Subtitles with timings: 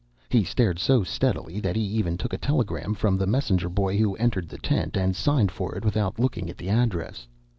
[0.29, 4.15] He stared so steadily that he even took a telegram from the messenger boy who
[4.15, 7.27] entered the tent, and signed for it without looking at the address.